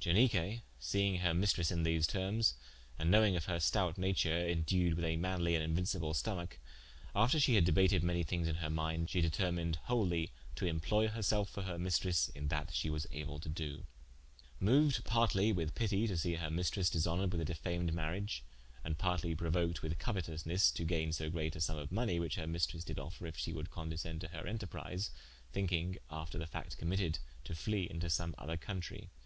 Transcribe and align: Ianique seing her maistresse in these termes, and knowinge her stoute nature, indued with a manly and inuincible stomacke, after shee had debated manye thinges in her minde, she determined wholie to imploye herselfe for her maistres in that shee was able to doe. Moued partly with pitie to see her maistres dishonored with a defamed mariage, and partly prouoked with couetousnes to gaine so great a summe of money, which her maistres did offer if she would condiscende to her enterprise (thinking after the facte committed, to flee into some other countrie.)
Ianique 0.00 0.62
seing 0.80 1.16
her 1.16 1.34
maistresse 1.34 1.70
in 1.70 1.82
these 1.82 2.06
termes, 2.06 2.54
and 2.98 3.12
knowinge 3.12 3.42
her 3.42 3.58
stoute 3.60 3.98
nature, 3.98 4.34
indued 4.34 4.94
with 4.94 5.04
a 5.04 5.18
manly 5.18 5.54
and 5.54 5.62
inuincible 5.62 6.14
stomacke, 6.14 6.58
after 7.14 7.38
shee 7.38 7.56
had 7.56 7.66
debated 7.66 8.02
manye 8.02 8.24
thinges 8.26 8.48
in 8.48 8.54
her 8.54 8.70
minde, 8.70 9.10
she 9.10 9.20
determined 9.20 9.78
wholie 9.88 10.30
to 10.56 10.64
imploye 10.64 11.10
herselfe 11.12 11.50
for 11.50 11.64
her 11.64 11.76
maistres 11.76 12.30
in 12.34 12.48
that 12.48 12.72
shee 12.72 12.88
was 12.88 13.06
able 13.10 13.38
to 13.38 13.50
doe. 13.50 13.84
Moued 14.58 15.04
partly 15.04 15.52
with 15.52 15.74
pitie 15.74 16.06
to 16.08 16.16
see 16.16 16.36
her 16.36 16.48
maistres 16.48 16.88
dishonored 16.90 17.30
with 17.30 17.42
a 17.42 17.44
defamed 17.44 17.92
mariage, 17.92 18.42
and 18.84 18.96
partly 18.96 19.34
prouoked 19.36 19.82
with 19.82 19.98
couetousnes 19.98 20.72
to 20.72 20.84
gaine 20.86 21.12
so 21.12 21.28
great 21.28 21.56
a 21.56 21.60
summe 21.60 21.76
of 21.76 21.92
money, 21.92 22.18
which 22.18 22.36
her 22.36 22.46
maistres 22.46 22.86
did 22.86 22.98
offer 22.98 23.26
if 23.26 23.36
she 23.36 23.52
would 23.52 23.68
condiscende 23.70 24.20
to 24.22 24.28
her 24.28 24.46
enterprise 24.46 25.10
(thinking 25.52 25.98
after 26.10 26.38
the 26.38 26.46
facte 26.46 26.78
committed, 26.78 27.18
to 27.44 27.54
flee 27.54 27.86
into 27.90 28.08
some 28.08 28.34
other 28.38 28.56
countrie.) 28.56 29.10